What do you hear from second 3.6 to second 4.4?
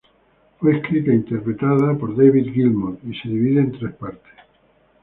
tres partes.